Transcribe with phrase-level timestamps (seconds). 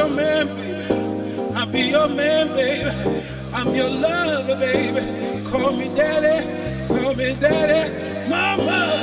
[0.00, 1.54] your man, baby.
[1.54, 3.24] I'll be your man, baby.
[3.52, 5.44] I'm your lover, baby.
[5.50, 6.36] Call me daddy,
[6.88, 8.99] call me daddy, mama.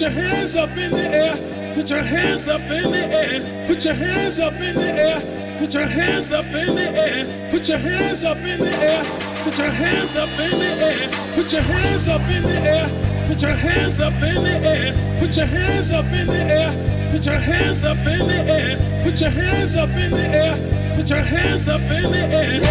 [0.00, 1.74] Put your hands up in the air.
[1.74, 3.66] Put your hands up in the air.
[3.66, 5.58] Put your hands up in the air.
[5.58, 7.50] Put your hands up in the air.
[7.50, 9.04] Put your hands up in the air.
[9.44, 11.10] Put your hands up in the air.
[11.36, 12.88] Put your hands up in the air.
[13.28, 15.18] Put your hands up in the air.
[15.20, 17.10] Put your hands up in the air.
[17.12, 19.02] Put your hands up in the air.
[19.04, 20.96] Put your hands up in the air.
[20.96, 22.64] Put your hands up in the air.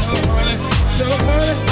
[0.00, 1.71] So hard, so hard.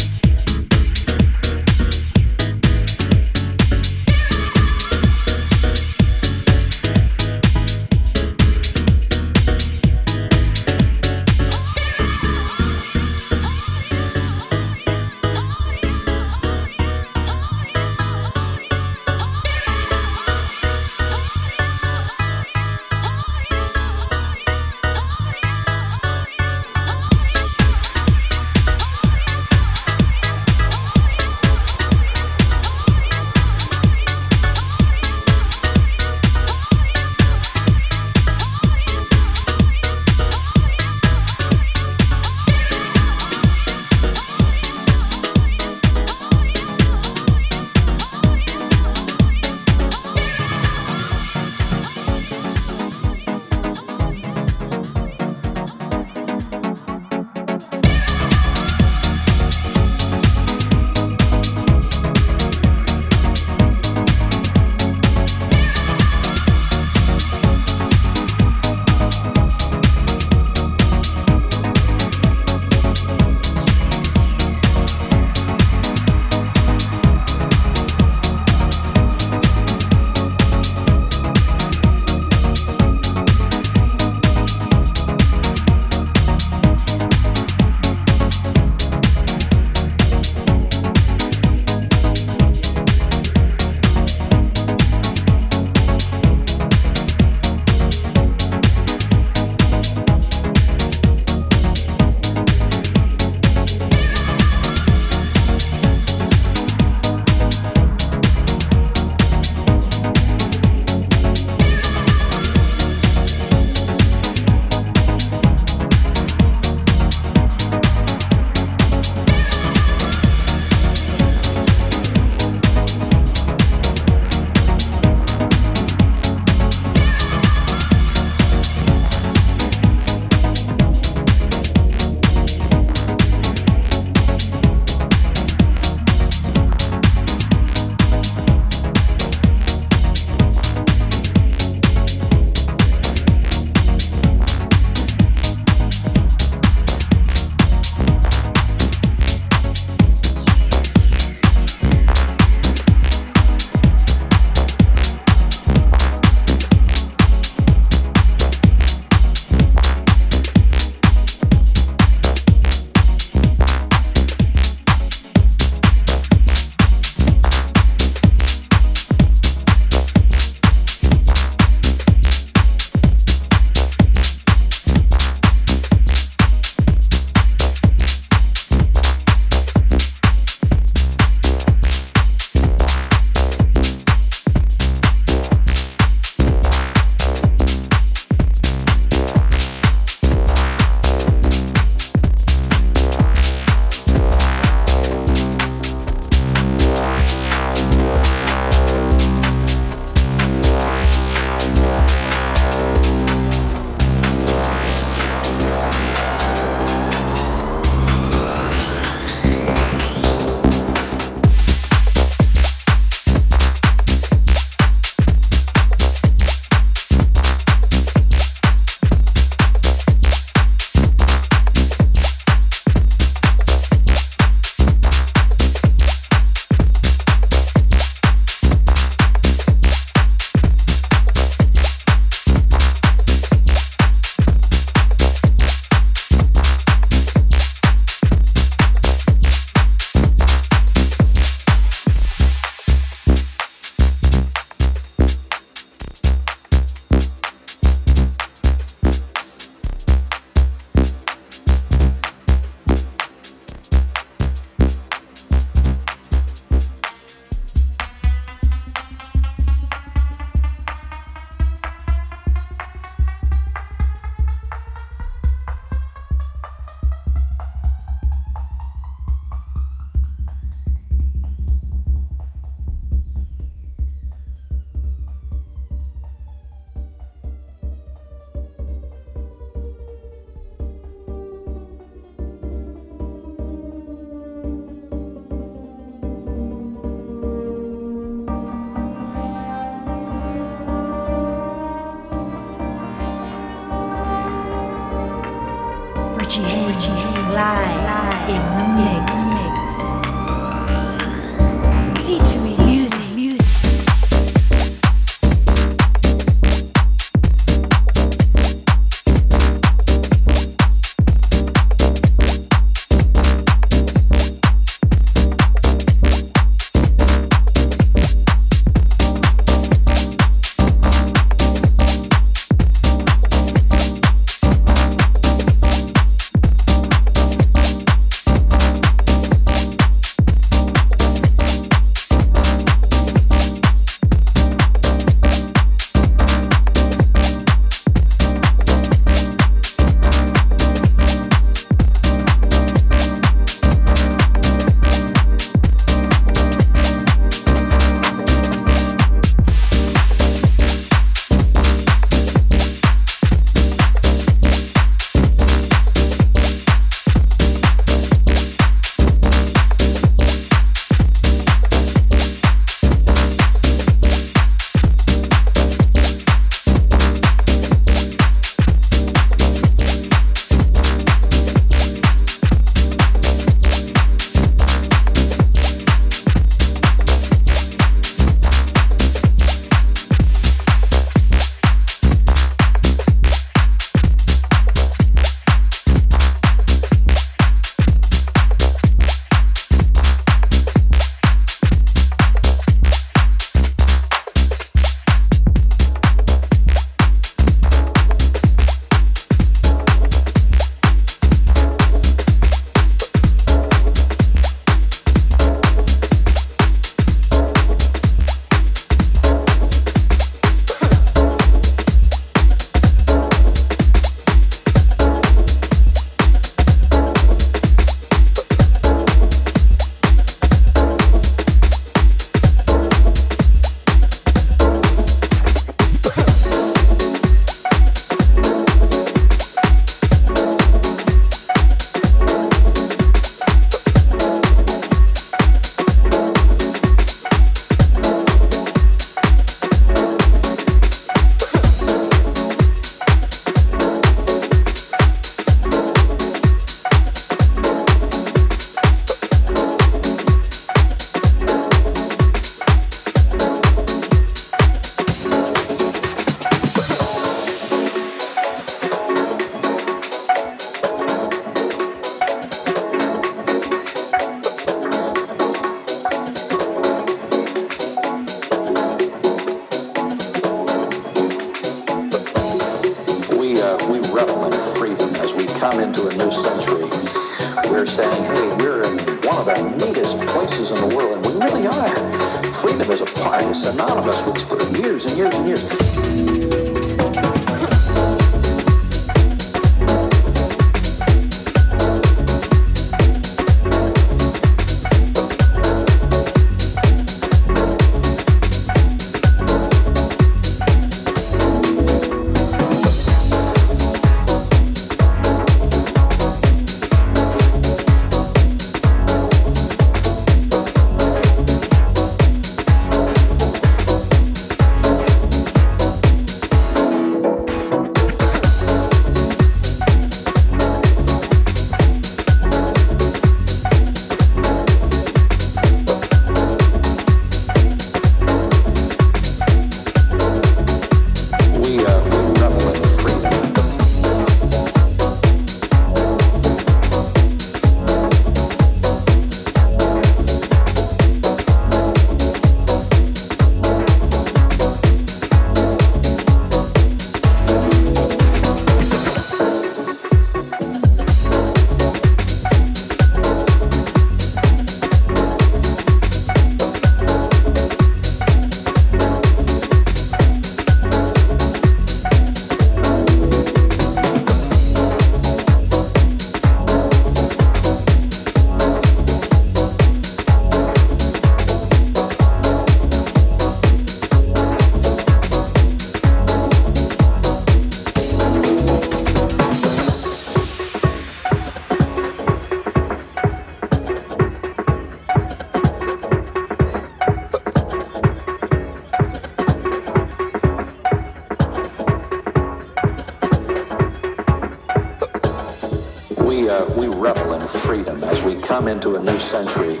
[596.96, 600.00] we revel in freedom as we come into a new century.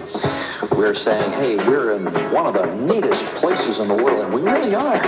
[0.72, 4.40] We're saying, hey, we're in one of the neatest places in the world, and we
[4.40, 4.98] really are.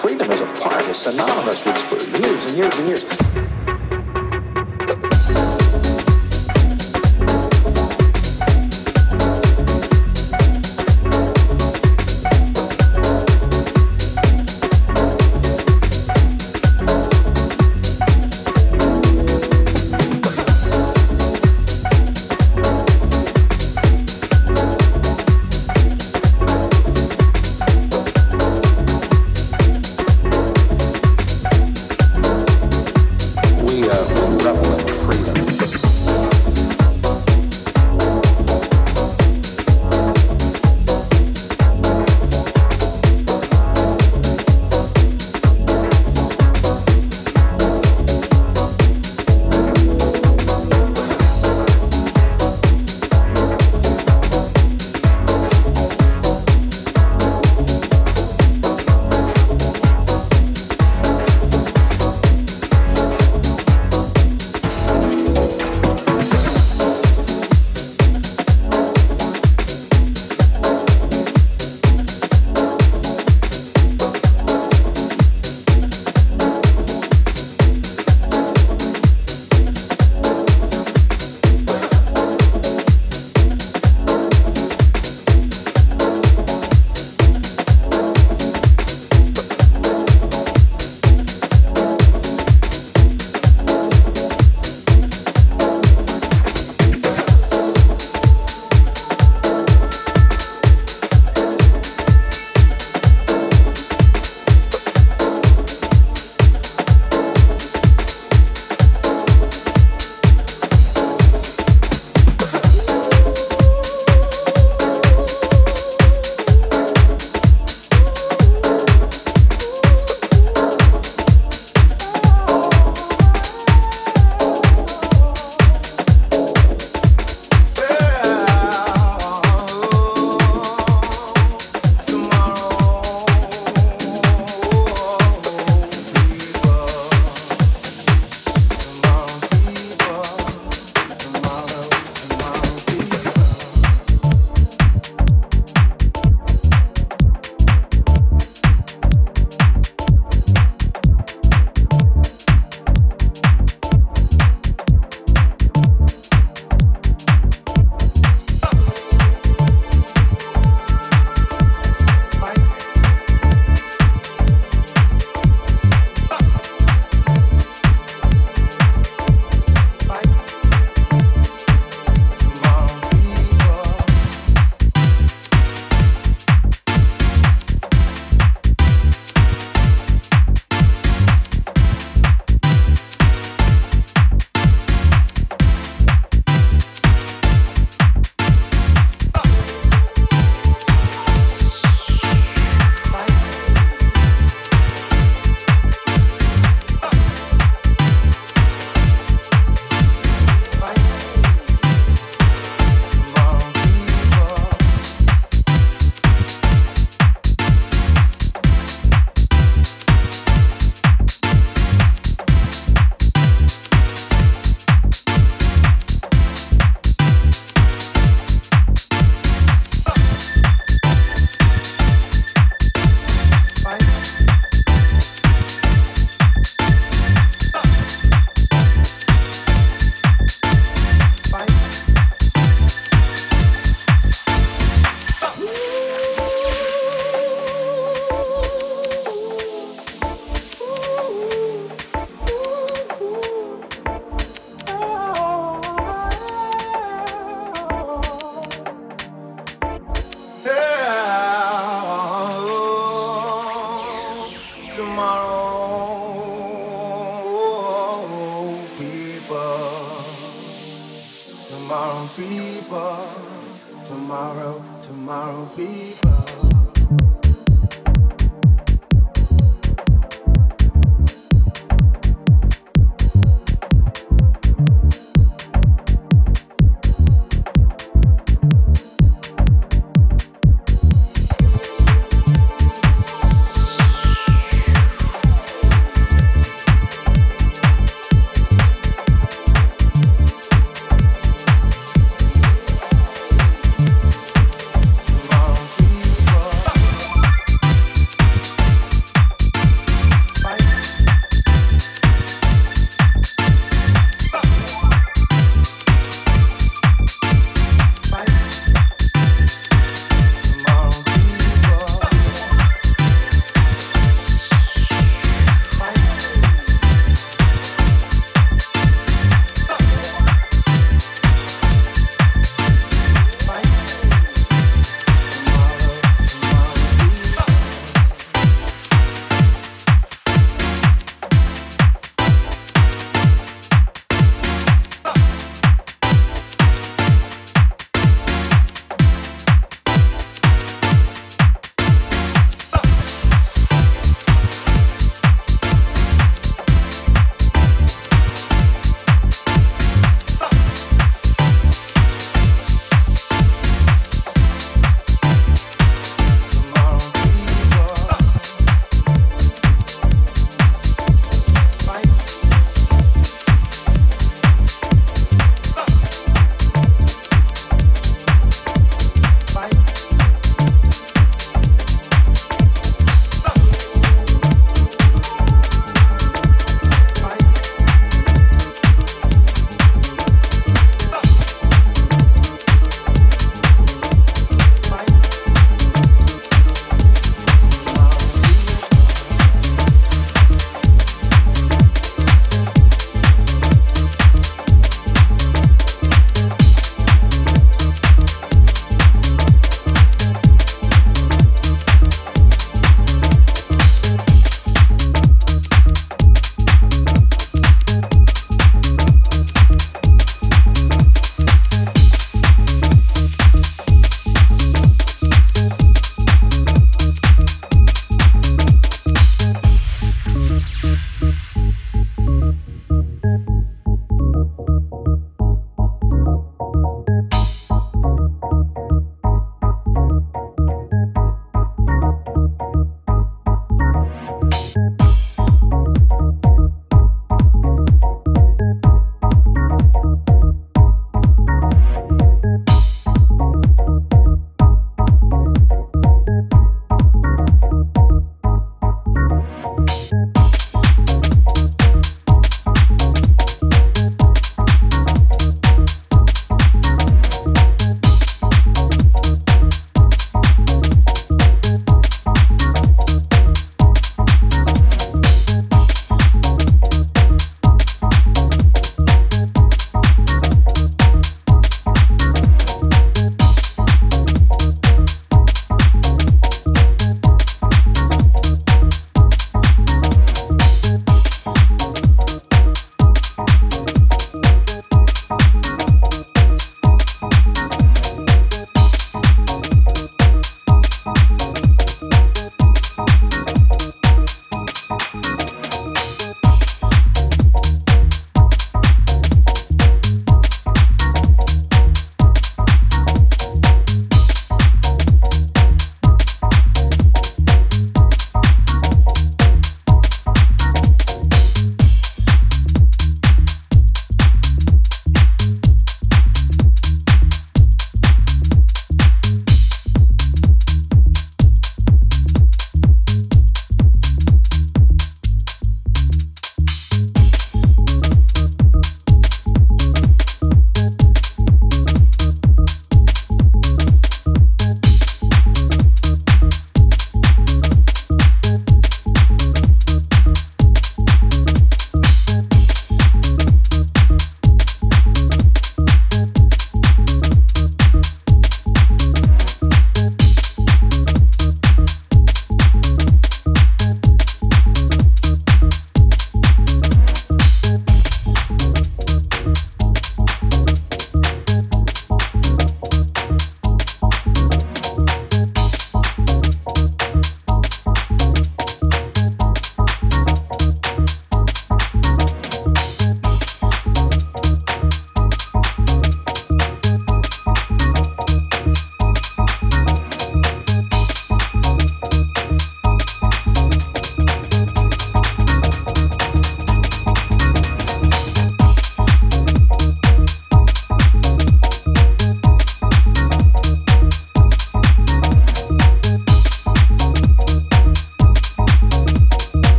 [0.00, 3.27] Freedom is a part, it's synonymous with for years and years and years.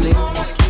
[0.00, 0.61] We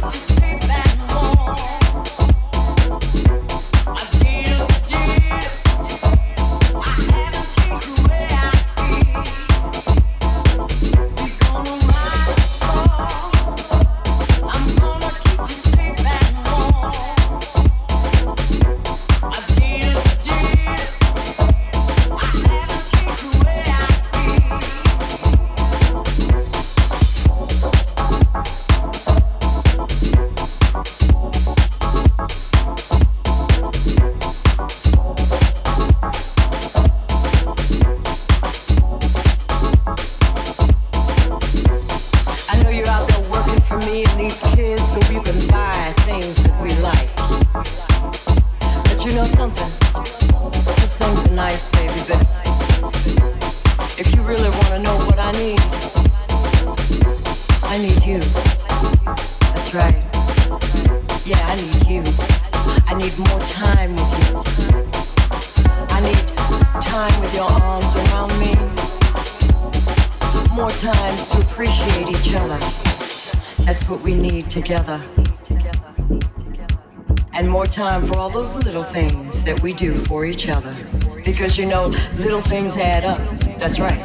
[81.52, 83.20] Because you know, little things add up.
[83.58, 84.00] That's right.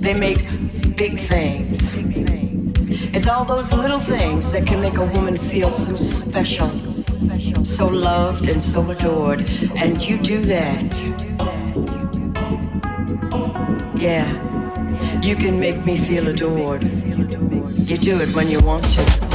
[0.00, 0.38] They make
[0.94, 1.90] big things.
[3.12, 6.70] It's all those little things that can make a woman feel so special,
[7.64, 9.50] so loved, and so adored.
[9.74, 10.94] And you do that.
[13.96, 14.30] Yeah,
[15.22, 16.84] you can make me feel adored.
[16.84, 19.25] You do it when you want to.